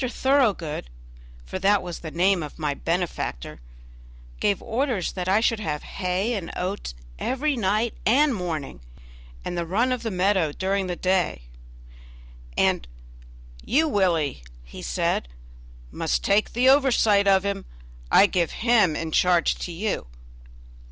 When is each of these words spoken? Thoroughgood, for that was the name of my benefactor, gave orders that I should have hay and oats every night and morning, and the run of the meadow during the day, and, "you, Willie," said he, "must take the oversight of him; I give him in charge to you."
Thoroughgood, 0.01 0.89
for 1.45 1.59
that 1.59 1.83
was 1.83 1.99
the 1.99 2.09
name 2.09 2.41
of 2.41 2.57
my 2.57 2.73
benefactor, 2.73 3.59
gave 4.39 4.59
orders 4.59 5.11
that 5.11 5.29
I 5.29 5.41
should 5.41 5.59
have 5.59 5.83
hay 5.83 6.33
and 6.33 6.51
oats 6.55 6.95
every 7.19 7.55
night 7.55 7.93
and 8.03 8.33
morning, 8.33 8.81
and 9.45 9.55
the 9.55 9.63
run 9.67 9.91
of 9.91 10.01
the 10.01 10.09
meadow 10.09 10.53
during 10.53 10.87
the 10.87 10.95
day, 10.95 11.43
and, 12.57 12.87
"you, 13.63 13.87
Willie," 13.87 14.41
said 14.81 15.27
he, 15.27 15.95
"must 15.97 16.23
take 16.23 16.53
the 16.53 16.67
oversight 16.67 17.27
of 17.27 17.43
him; 17.45 17.65
I 18.09 18.25
give 18.25 18.49
him 18.65 18.95
in 18.95 19.11
charge 19.11 19.53
to 19.59 19.71
you." 19.71 20.07